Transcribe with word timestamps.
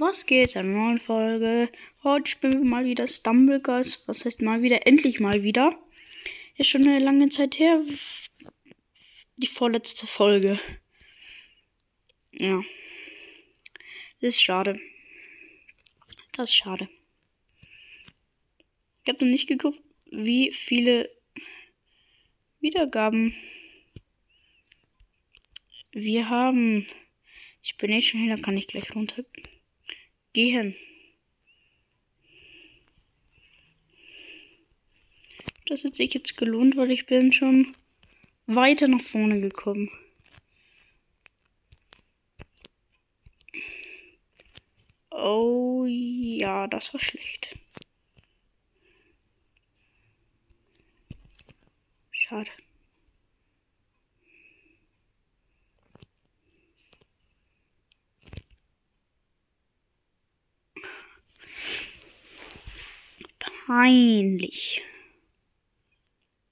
was 0.00 0.26
geht? 0.26 0.56
Eine 0.56 0.68
neue 0.68 0.98
Folge. 0.98 1.70
Heute 2.02 2.30
spielen 2.30 2.62
wir 2.62 2.70
mal 2.70 2.84
wieder 2.84 3.06
Stumbleguys. 3.06 4.02
Was 4.06 4.24
heißt 4.24 4.42
mal 4.42 4.62
wieder? 4.62 4.86
Endlich 4.86 5.20
mal 5.20 5.42
wieder. 5.42 5.78
Ist 6.56 6.68
schon 6.68 6.86
eine 6.86 6.98
lange 6.98 7.28
Zeit 7.28 7.58
her. 7.58 7.82
Die 9.36 9.46
vorletzte 9.46 10.06
Folge. 10.06 10.60
Ja. 12.32 12.62
Das 14.20 14.34
ist 14.34 14.42
schade. 14.42 14.80
Das 16.32 16.48
ist 16.48 16.56
schade. 16.56 16.88
Ich 19.04 19.12
habe 19.12 19.24
noch 19.24 19.32
nicht 19.32 19.48
geguckt, 19.48 19.80
wie 20.10 20.52
viele 20.52 21.10
Wiedergaben 22.60 23.34
wir 25.90 26.28
haben. 26.28 26.86
Ich 27.62 27.76
bin 27.76 27.90
eh 27.90 28.00
schon 28.00 28.20
hin, 28.20 28.30
da 28.30 28.36
kann 28.36 28.56
ich 28.56 28.68
gleich 28.68 28.94
runter 28.94 29.24
gehen. 30.32 30.74
Das 35.66 35.84
hat 35.84 35.94
sich 35.94 36.12
jetzt 36.14 36.36
gelohnt, 36.36 36.76
weil 36.76 36.90
ich 36.90 37.06
bin 37.06 37.32
schon 37.32 37.74
weiter 38.46 38.88
nach 38.88 39.00
vorne 39.00 39.40
gekommen. 39.40 39.90
Oh 45.10 45.84
ja, 45.86 46.66
das 46.66 46.92
war 46.92 47.00
schlecht. 47.00 47.58
Schade. 52.10 52.50
Peinlich. 63.74 64.82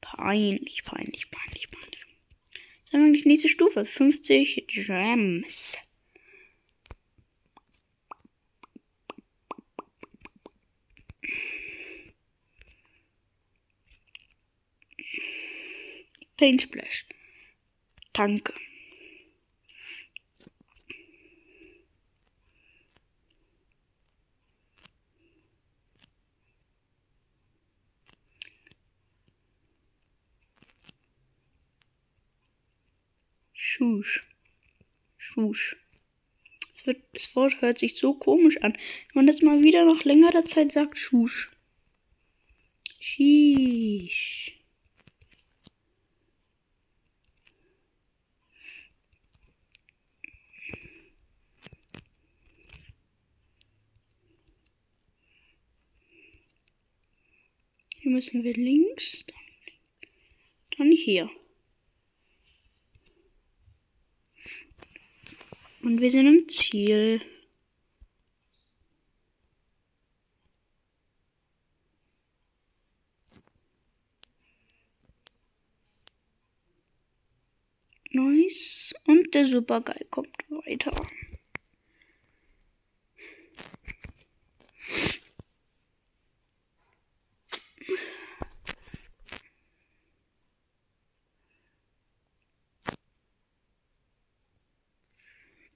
Peinlich, 0.00 0.84
peinlich, 0.84 1.30
peinlich, 1.30 1.70
peinlich. 1.70 2.06
Dann 2.90 3.04
eigentlich 3.04 3.26
nächste 3.26 3.50
Stufe. 3.50 3.84
50 3.84 4.64
Gems. 4.68 5.76
Paint 16.38 16.62
Splash. 16.62 17.04
Danke. 18.14 18.54
Schusch. 33.80 34.28
Schusch. 35.16 35.76
Das, 36.68 36.86
wird, 36.86 37.02
das 37.14 37.34
Wort 37.34 37.62
hört 37.62 37.78
sich 37.78 37.96
so 37.96 38.12
komisch 38.12 38.60
an. 38.60 38.74
Wenn 38.74 39.14
man 39.14 39.26
das 39.26 39.40
mal 39.40 39.64
wieder 39.64 39.86
nach 39.86 40.04
längerer 40.04 40.44
Zeit 40.44 40.70
sagt, 40.70 40.98
Schusch. 40.98 41.50
Sheesh. 42.98 44.52
Hier 57.96 58.10
müssen 58.10 58.44
wir 58.44 58.52
links, 58.52 59.24
dann, 59.24 59.38
dann 60.76 60.92
hier. 60.92 61.30
Und 65.82 66.00
wir 66.00 66.10
sind 66.10 66.26
im 66.26 66.48
Ziel. 66.48 67.22
Nice. 78.12 78.94
Und 79.06 79.34
der 79.34 79.46
Supergeil 79.46 80.06
kommt 80.10 80.36
weiter. 80.50 80.92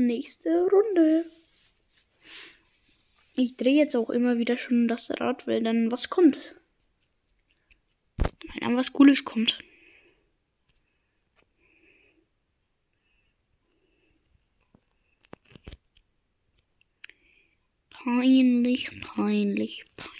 Nächste 0.00 0.48
Runde. 0.48 1.26
Ich 3.36 3.58
drehe 3.58 3.76
jetzt 3.76 3.94
auch 3.94 4.08
immer 4.08 4.38
wieder 4.38 4.56
schon 4.56 4.88
das 4.88 5.10
Rad, 5.20 5.46
weil 5.46 5.62
dann 5.62 5.92
was 5.92 6.08
kommt. 6.08 6.54
Wenn 8.16 8.60
dann 8.60 8.76
was 8.78 8.94
Cooles 8.94 9.26
kommt. 9.26 9.62
Peinlich, 17.90 19.02
peinlich, 19.02 19.84
peinlich. 19.96 20.19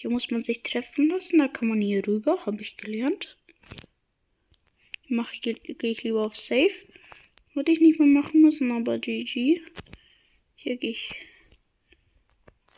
Hier 0.00 0.08
muss 0.08 0.30
man 0.30 0.42
sich 0.42 0.62
treffen 0.62 1.08
lassen, 1.08 1.40
da 1.40 1.48
kann 1.48 1.68
man 1.68 1.82
hier 1.82 2.06
rüber, 2.06 2.46
habe 2.46 2.62
ich 2.62 2.78
gelernt. 2.78 3.36
Mache 5.08 5.34
ich, 5.34 5.42
gehe 5.42 5.90
ich 5.90 6.02
lieber 6.02 6.24
auf 6.24 6.34
Safe. 6.34 6.86
Würde 7.52 7.70
ich 7.70 7.80
nicht 7.80 7.98
mehr 7.98 8.08
machen 8.08 8.40
müssen, 8.40 8.72
aber 8.72 8.98
GG. 8.98 9.60
Hier 10.54 10.76
gehe 10.78 10.92
ich 10.92 11.14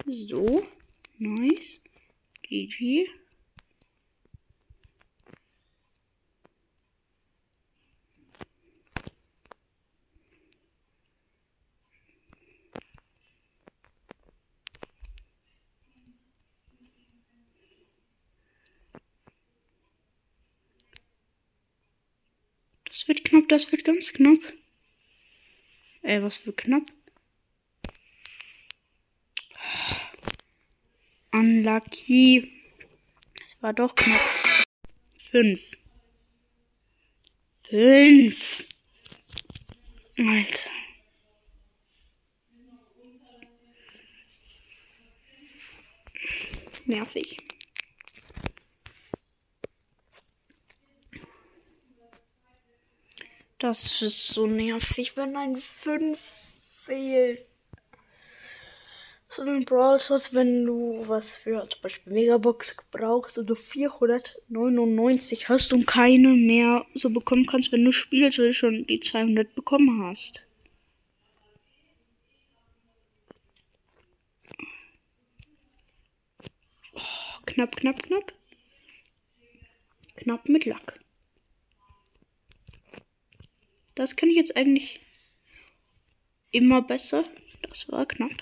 so. 0.04 0.66
Nice. 1.18 1.80
GG. 2.42 3.06
Das 23.52 23.70
wird 23.70 23.84
ganz 23.84 24.14
knapp. 24.14 24.38
Ey, 26.00 26.22
was 26.22 26.38
für 26.38 26.54
knapp? 26.54 26.90
Unlucky. 31.32 32.50
Es 33.44 33.62
war 33.62 33.74
doch 33.74 33.94
knapp. 33.94 34.30
Fünf. 35.18 35.72
Fünf. 37.68 38.66
Alter. 40.16 40.70
Nervig. 46.86 47.51
Das 53.62 54.02
ist 54.02 54.26
so 54.26 54.48
nervig, 54.48 55.16
wenn 55.16 55.36
ein 55.36 55.54
5 55.54 56.20
fehlt. 56.80 57.46
So 59.28 59.42
ein 59.42 59.64
Brawl 59.64 60.00
Stars, 60.00 60.34
wenn 60.34 60.64
du 60.64 61.04
was 61.06 61.36
für 61.36 61.68
zum 61.68 61.80
Beispiel 61.80 62.12
Megabox 62.12 62.76
brauchst 62.90 63.38
und 63.38 63.46
du 63.46 63.54
499 63.54 65.48
hast 65.48 65.72
und 65.72 65.86
keine 65.86 66.30
mehr 66.30 66.84
so 66.94 67.08
bekommen 67.08 67.46
kannst, 67.46 67.70
wenn 67.70 67.84
du 67.84 67.92
spielst, 67.92 68.40
weil 68.40 68.48
du 68.48 68.54
schon 68.54 68.84
die 68.88 68.98
200 68.98 69.54
bekommen 69.54 70.02
hast. 70.02 70.44
Oh, 76.94 77.40
knapp, 77.46 77.76
knapp, 77.76 78.02
knapp. 78.02 78.32
Knapp 80.16 80.48
mit 80.48 80.64
Lack. 80.64 80.98
Das 84.02 84.16
kann 84.16 84.28
ich 84.30 84.34
jetzt 84.34 84.56
eigentlich 84.56 84.98
immer 86.50 86.82
besser. 86.82 87.22
Das 87.68 87.88
war 87.88 88.04
knapp. 88.04 88.32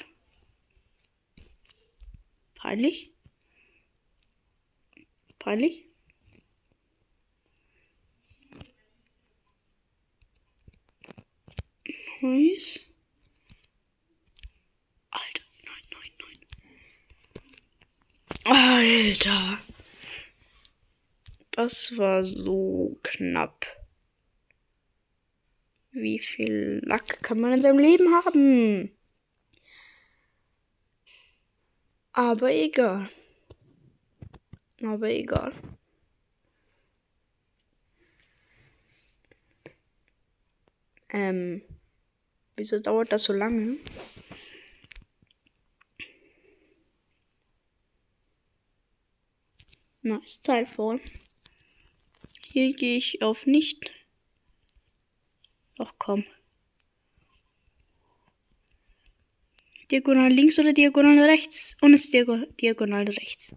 Peinlich. 2.55 3.13
Peinlich. 5.39 5.85
Nice. 12.23 12.81
Alter, 15.11 15.43
nein, 15.67 15.85
nein, 15.93 16.13
nein. 18.47 18.57
Alter. 18.57 19.63
Das 21.51 21.99
war 21.99 22.25
so 22.25 22.99
knapp. 23.03 23.80
Wie 25.93 26.19
viel 26.19 26.81
Lack 26.85 27.23
kann 27.23 27.41
man 27.41 27.53
in 27.53 27.63
seinem 27.63 27.79
Leben 27.79 28.15
haben? 28.15 28.91
Aber 32.13 32.53
egal. 32.53 33.09
Aber 34.83 35.09
egal. 35.11 35.53
Ähm, 41.13 41.63
wieso 42.57 42.79
dauert 42.79 43.11
das 43.11 43.25
so 43.25 43.33
lange? 43.33 43.77
Nice, 50.03 50.41
Teilvoll. 50.41 51.01
Hier 52.53 52.73
gehe 52.75 52.97
ich 52.97 53.23
auf 53.23 53.47
nicht. 53.47 54.00
Doch 55.81 55.95
komm. 55.97 56.27
Diagonal 59.91 60.31
links 60.31 60.59
oder 60.59 60.75
diagonal 60.75 61.19
rechts? 61.25 61.75
Und 61.81 61.95
es 61.95 62.05
ist 62.05 62.13
diagonal 62.61 63.09
rechts. 63.09 63.57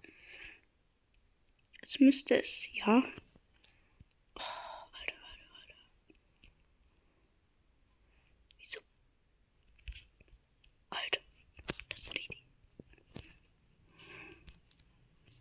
Jetzt 1.82 2.00
müsste 2.00 2.40
es, 2.40 2.66
ja. 2.72 3.04
Oh. 4.36 4.42
Wieso? 8.56 8.80
Alter, 10.88 11.20
das 11.90 12.00
ist 12.00 12.14
richtig. 12.14 12.42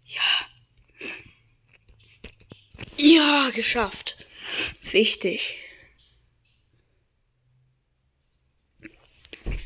Ja. 0.04 0.50
Ja, 2.98 3.50
geschafft. 3.52 4.18
Wichtig. 4.92 5.64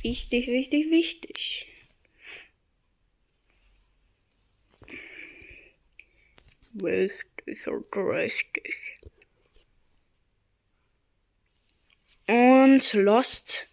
Wichtig, 0.07 0.48
wichtig, 0.48 0.89
wichtig. 0.89 1.65
Wichtig 6.71 7.68
und 7.68 7.94
richtig. 7.94 8.75
Und 12.25 12.94
Lost 12.94 13.68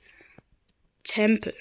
Temple. 1.05 1.55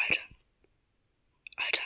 Alter. 0.00 0.22
Alter. 1.56 1.82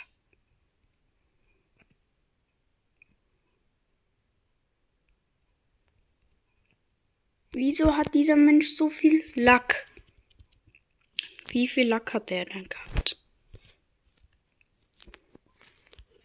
Wieso 7.52 7.96
hat 7.96 8.14
dieser 8.14 8.36
Mensch 8.36 8.74
so 8.74 8.88
viel 8.88 9.22
Lack? 9.34 9.86
Wie 11.48 11.68
viel 11.68 11.86
Lack 11.86 12.14
hat 12.14 12.30
der 12.30 12.46
denn 12.46 12.66
gehabt? 12.66 13.18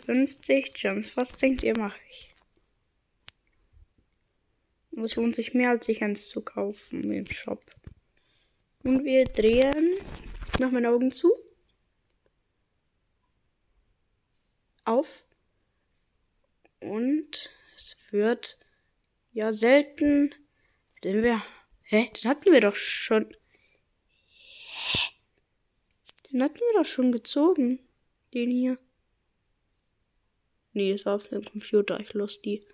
50 0.05 0.77
Jumps. 0.77 1.17
Was 1.17 1.35
denkt 1.35 1.63
ihr, 1.63 1.77
mache 1.77 1.99
ich? 2.09 2.33
Es 4.95 5.15
lohnt 5.17 5.35
sich 5.35 5.53
mehr, 5.53 5.71
als 5.71 5.85
sich 5.85 6.01
eins 6.01 6.29
zu 6.29 6.41
kaufen 6.41 7.11
im 7.11 7.29
Shop. 7.29 7.61
Und 8.83 9.03
wir 9.03 9.25
drehen. 9.25 9.97
Ich 10.53 10.59
mache 10.59 10.71
meine 10.71 10.89
Augen 10.89 11.11
zu. 11.11 11.29
Auf. 14.85 15.25
Und 16.79 17.51
es 17.75 17.97
wird 18.11 18.57
ja 19.33 19.51
selten. 19.51 20.33
Den 21.03 21.23
wir. 21.23 21.43
Hä? 21.83 22.09
Den 22.09 22.29
hatten 22.29 22.51
wir 22.51 22.61
doch 22.61 22.75
schon. 22.75 23.33
Hä? 24.91 24.99
Den 26.31 26.43
hatten 26.43 26.59
wir 26.59 26.79
doch 26.81 26.89
schon 26.89 27.11
gezogen. 27.11 27.79
Den 28.33 28.51
hier. 28.51 28.77
Nee, 30.73 30.91
das 30.91 31.05
war 31.05 31.15
auf 31.15 31.27
dem 31.27 31.43
Computer. 31.43 31.99
Ich 31.99 32.13
los 32.13 32.41
die. 32.41 32.65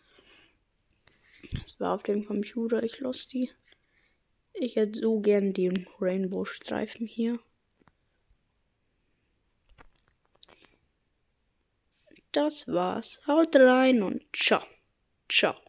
Das 1.51 1.79
war 1.79 1.93
auf 1.93 2.03
dem 2.03 2.25
Computer. 2.25 2.83
Ich 2.83 2.99
los 2.99 3.27
die. 3.27 3.51
Ich 4.53 4.75
hätte 4.75 4.99
so 4.99 5.19
gern 5.19 5.53
den 5.53 5.87
Rainbow-Streifen 5.99 7.07
hier. 7.07 7.39
Das 12.31 12.67
war's. 12.67 13.21
Haut 13.27 13.55
rein 13.55 14.01
und 14.01 14.23
ciao. 14.35 14.63
Ciao. 15.29 15.55